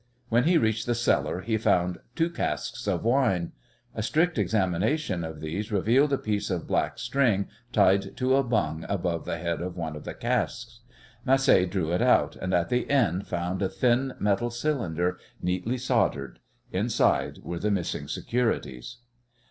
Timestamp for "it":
11.93-12.01